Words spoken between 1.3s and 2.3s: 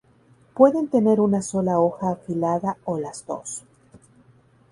sola hoja